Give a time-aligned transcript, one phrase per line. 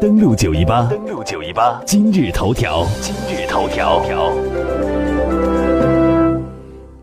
[0.00, 4.02] 登录九一八，登录九一八，今日头条，今日头条。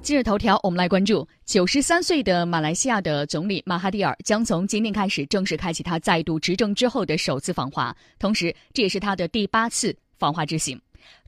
[0.02, 10.78] 今日头条，我们来关注九十三岁的马来西亚的总理马哈蒂尔将从今天开始正式开启他再度执政之后的首次访华，同时这也是他的第八次访华之行。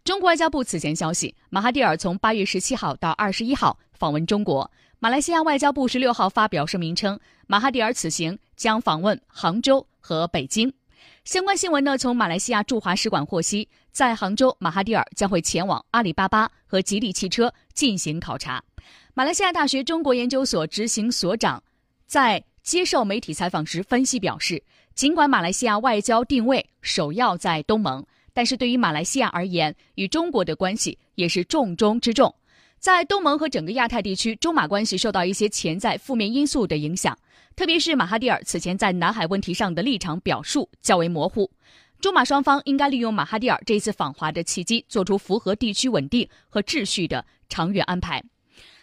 [0.04, 4.70] 中国外交部此前消息，马哈蒂尔从八月十七号到二十一号访问中国。
[5.00, 10.72] 马来西亚外交部十六号发表声明称，马哈蒂尔此行将访问杭州和北京。
[11.26, 18.64] 相关新闻呢，从马来西亚驻华使馆获悉，在杭州，马哈蒂尔将会前往阿里巴巴和吉利汽车进行考察。
[19.14, 21.62] 马来西亚大学中国研究所执行所长
[22.08, 24.64] 在接受媒体采访时分析表示，
[24.96, 28.04] 尽管马来西亚外交定位首要在东盟，
[28.34, 32.34] 但是对于马来西亚而言，与中国的关系也是重中之重。
[32.80, 37.18] 在东盟和整个亚太地区，中马关系受到一些潜在负面因素的影响。
[37.56, 41.50] 特别是马哈蒂尔此前在南海问题上的立场表述较为模糊，
[42.02, 48.22] 中马双方应该利用马哈蒂尔这次访华的契机，做出符合地区稳定和秩序的长远安排。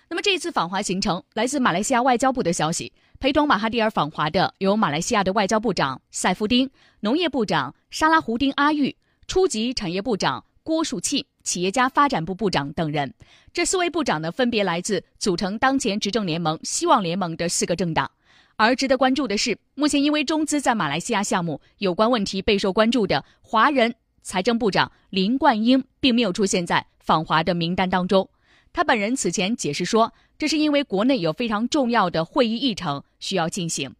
[0.09, 6.69] 那么这一次访华行程，来自马来西亚外交部的消息，陪同马哈蒂尔访华的有马来西亚的外交部长塞夫丁、
[7.01, 13.13] 农业部长沙拉胡丁阿育、初级产业部长郭树庆、企业家发展部部长等人。
[13.53, 18.11] 这四位部长呢，分别来自组成当前执政联盟——希望联盟的四个政党。
[18.57, 28.29] 而值得关注的是，目前因为中资在马来西亚项目有关问题备受关注的华人财政部长林冠英，并没有出现在访华的名单当中。
[28.73, 33.95] 他本人此前解释说，这是因为国内有非常重要的会议议程需要进行。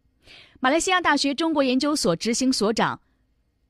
[0.59, 3.01] 马来西亚大学中国研究所执行所长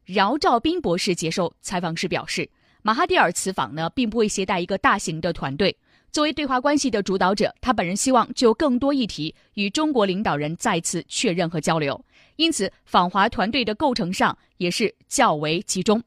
[0.05, 2.49] 饶兆斌博士接受采访时表示，
[2.85, 5.75] 马哈蒂尔此访呢，并不会携带一个大型的团队。
[6.11, 12.03] 作为对华关系的主导者，他本人希望就更多议题与中国领导人再次确认和交流，
[12.35, 16.03] 因此访华团队的构成上也是较为集中。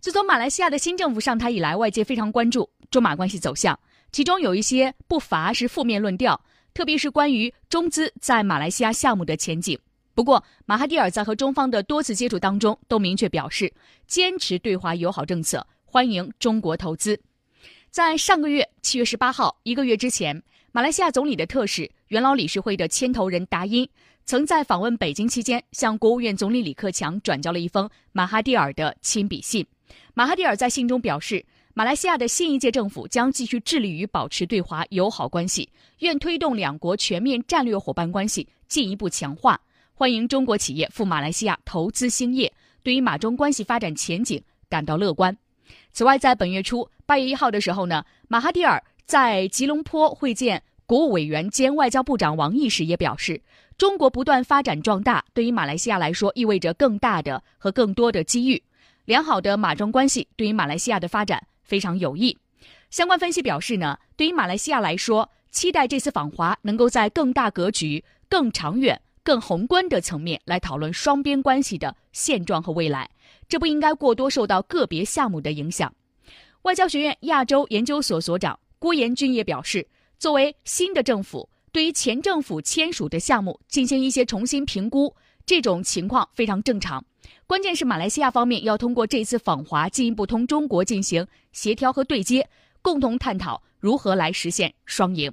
[0.00, 3.78] 自从马来西亚的新政府上台以来，外界非常关注中马关系走向，
[4.10, 6.38] 其中有一些不乏是负面论调，
[6.74, 9.78] 特别是关于中资在马来西亚项目的前景。
[10.12, 13.72] 不过，马哈蒂尔在和中方的多次接触当中，都明确表示
[14.06, 17.20] 坚持对华友好政策，欢迎中国投资。
[17.90, 20.40] 在上个月七月十八号，一个月之前，
[20.70, 23.88] 马来西亚总理的特使、元老理事会的牵头人达因，
[24.24, 29.66] 曾在访问北京期间，向国务院总理李克强转交了一封马哈蒂尔的亲笔信。
[30.14, 35.68] 马哈蒂尔在信中表示，马来西亚的新一届政府将继续致力于保持对华友好关系，
[35.98, 39.60] 愿推动两国全面战略伙伴关系进一步强化，
[39.92, 42.52] 欢迎中国企业赴马来西亚投资兴业，
[42.84, 45.36] 对于马中关系发展前景感到乐观。
[45.92, 53.40] 此外，在本月初八月一号的时候呢，马哈蒂尔在吉隆坡会见国务委员兼外交部长王毅时也表示，
[53.76, 58.62] 中国不断发展壮大，对于马来西亚来说意味着更大的和更多的机遇。
[59.04, 62.36] 良好的马中关系对于马来西亚的发展非常有益。
[62.90, 69.00] 相关分析表示呢，对于马来西亚来说，期待这次访华能够在更大格局、更长远。
[69.30, 73.08] 更宏观的层面来讨论双边关系的现状和未来，
[73.48, 75.94] 这不应该过多受到个别项目的影响。
[76.62, 79.86] 外交学院亚洲研究所所长郭延军也表示，
[80.18, 85.14] 作为新的政府，对于前政府签署的项目进行一些重新评估，
[85.46, 87.04] 这种情况非常正常。
[87.46, 92.44] 关键是马来西亚方面要通过这次访华，进一步同中国进行协调和对接，
[92.82, 95.32] 共同探讨如何来实现双赢。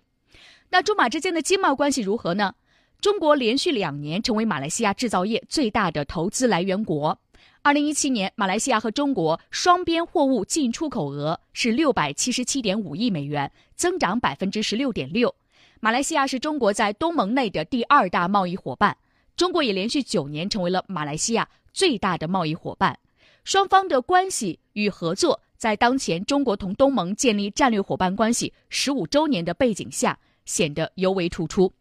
[0.70, 2.54] 那中马之间的经贸关系如何呢？
[3.00, 7.18] 中国连续两年成为马来西亚制造业最大的投资来源国。
[7.62, 15.34] 二零一七年，马来西亚和中国双边货物进出口额是六百七十七点五亿美元，增长百分之十六点六。
[15.80, 18.98] 马来西亚是中国在东盟内的第二大贸易伙伴，
[19.36, 22.98] 中国也连续九年成为了马来西亚最大的贸易伙伴。
[23.44, 31.72] 双方的关系与合作，在当前中国同东盟建立战略伙伴关系十五周年的背景下，显得尤为突出。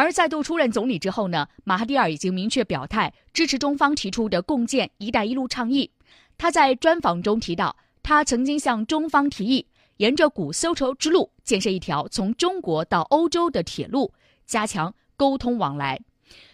[0.00, 5.90] 而再度出任总理之后呢，马哈蒂尔已经明确表态支持中方提出的共建“一带一路”倡议。
[6.36, 9.66] 他在专访中提到，他曾经向中方提议，
[9.96, 14.12] 沿着古丝绸之路建设一条从中国到欧洲的铁路，
[14.46, 16.00] 加强沟通往来。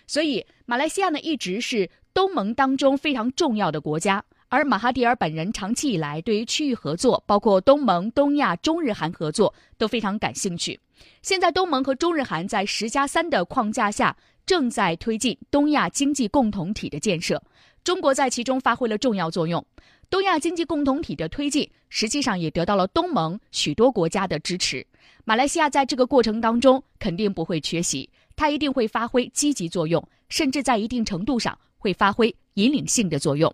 [0.06, 4.25] 所以，马来西亚呢一直是东盟当中非常重要的国家。
[4.49, 10.81] 而马哈蒂尔本人长期以来对于区域合作，包括东盟、东亚、中日韩合作都非常感兴趣。
[11.23, 17.43] 现在，东盟和中日韩在“十加三”的框架下，正在推进东亚经济共同体的建设，
[17.82, 19.64] 中国在其中发挥了重要作用。
[20.11, 24.87] 东亚经济共同体的推进，实际上也得到了东盟许多国家的支持。
[25.25, 33.52] 马来西亚在这个过程当中肯定不会缺席，它一定会发挥积极作用，甚至在一定程度上会发挥引领性的作用。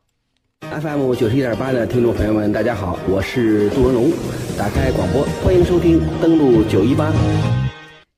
[0.69, 4.11] FM 九十一点八的听众朋友们，大家好，我是杜文龙，
[4.59, 7.11] 打开广播，欢迎收听登录九一八。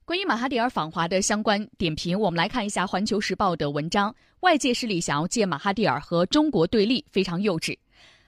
[0.04, 4.14] 关于马哈蒂尔访华的相关点评，我们来看一下《环球时报》的文章。
[4.40, 7.78] 外界势力想要借马哈蒂尔和中国对立，非常幼稚。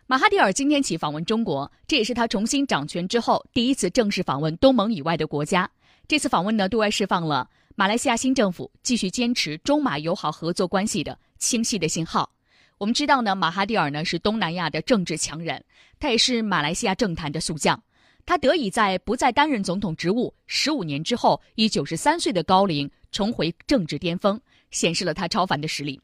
[0.07, 5.69] 马哈蒂尔今天起访问中国，这也是他重新掌权之后第一次正式访问东盟以外的国家。
[6.07, 12.31] 这次访问呢，对外释放了马来西亚新政府继续坚持中马友好合作关系的清晰的信号。
[12.79, 15.65] 我们知道呢，马哈蒂尔呢是东南亚的政治强人，
[16.01, 17.81] 他也是马来西亚政坛的宿将。
[18.27, 24.41] 他得以在不再担任总统职务十五年之后，以九十三岁的高龄重回政治巅峰，
[24.71, 26.01] 显示了他超凡的实力。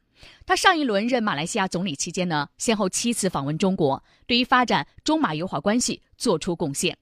[0.47, 6.97] 他上一轮任马来西亚总理期间呢，先后七次访问中国，对于发展中马友好关系做出贡献。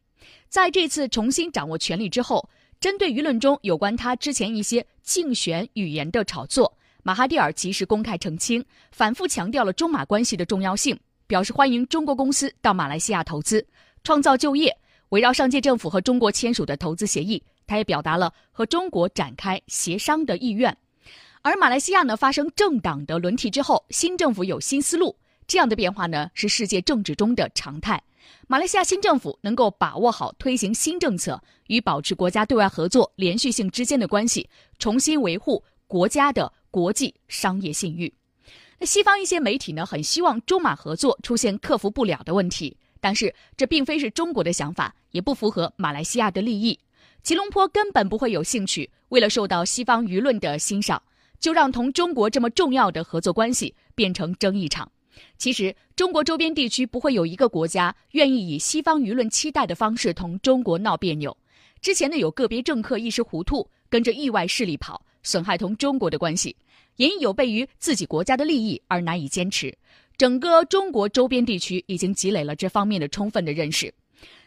[0.48, 2.48] 在这次重新掌握权力之后，
[2.80, 6.77] 针对舆论中有关他之前一些竞选语言的炒作。
[7.02, 13.66] 马哈蒂尔及时公开澄清，反复强调了中马关系的重要性，表示欢迎中国公司到马来西亚投资、
[14.04, 14.76] 创造就业。
[15.10, 20.76] 围绕上届政府和中国签署的投资协议，他也表达了和中国展开协商的意愿。
[21.40, 25.16] 而马来西亚呢，发生政党的轮替之后，新政府有新思路，
[25.46, 28.02] 这样的变化呢是世界政治中的常态。
[28.48, 34.46] 马来西亚新政府能够把握好推行新政策与保持国家对外合作连续性之间的关系，
[34.78, 36.52] 重新维护国家的。
[36.70, 38.12] 国际商业信誉，
[38.78, 46.78] 那西方一些媒体呢，很希望中马合作出现克服不了的问题，但是这并非是中国的想法，也不符合马来西亚的利益。
[47.22, 51.02] 吉隆坡根本不会有兴趣，为了受到西方舆论的欣赏，
[51.40, 54.90] 就让同中国这么重要的合作关系变成争议场。
[55.36, 61.36] 其实，中国周边地区不会有一个国家愿意以西方舆论期待的方式同中国闹别扭。
[61.80, 65.04] 之前呢，有个别政客一时糊涂，跟着意外势力跑。
[65.22, 66.54] 损害同中国的关系，
[66.96, 69.76] 也因有悖于自己国家的利益而难以坚持。
[70.16, 73.92] 整个中国周边地区已经积累了这方面的充分的认识。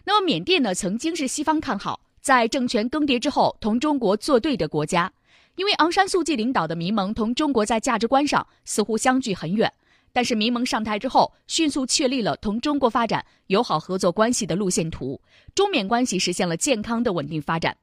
[0.03, 5.11] 那么缅甸呢，曾经是西方看好在政权更迭之后同中国作对的国家，
[5.55, 9.71] 因为昂山素季领导的民盟同中国在价值观上似乎相距很远。
[10.13, 15.21] 但是民盟上台之后，迅速确立了同中国发展友好合作关系的路线图，
[15.55, 17.77] 中缅关系实现了健康的稳定发展。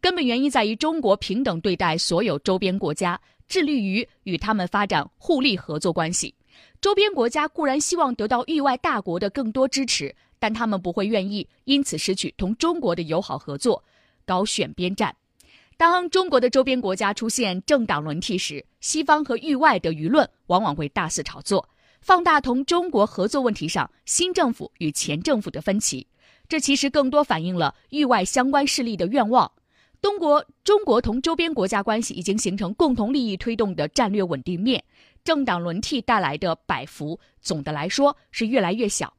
[0.00, 6.34] 根本原因在于中国平等对待所有周边国家，致力于与他们发展互利合作关系。
[6.80, 13.82] 周边国家固然希望得到域外大国的更多支持，但他们不会愿意因此失去同中国的友好合作，
[14.26, 15.14] 搞选边站。
[15.76, 21.68] 当中国的周边国家出现政党轮替时，西方和域外的舆论往往会大肆炒作，
[22.00, 26.06] 放大同中国合作问题上新政府与前政府的分歧。
[26.48, 29.50] 这其实更多反映了域外相关势力的愿望。
[30.02, 34.82] 中国中国同周边国家关系已经形成共同利益推动的战略稳定面，
[35.22, 39.14] 政党轮替带来的摆幅，总的来说是越来越小。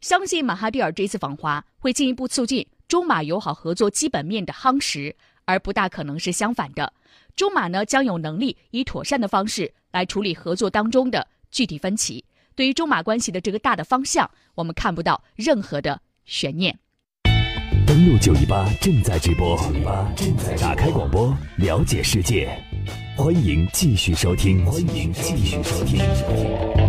[0.00, 5.14] 相信马哈蒂尔这次访华会进一步促进中马友好合作基本面的夯实，
[5.44, 6.92] 而不大可能是相反的。
[7.36, 12.24] 中马呢将有能力以妥善的方式来处理合作当中的具体分歧。
[12.56, 16.76] 对于中马关系的这个大的方向，我们看不到任何的悬念。
[18.18, 19.58] 九一八正在直播，
[20.14, 22.48] 正在打开广播，了解世界，
[23.16, 26.83] 欢迎继续收听，欢迎继续收听。